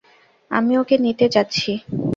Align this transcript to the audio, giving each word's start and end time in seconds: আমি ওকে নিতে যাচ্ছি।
আমি 0.51 0.73
ওকে 0.77 0.95
নিতে 0.97 1.25
যাচ্ছি। 1.29 1.71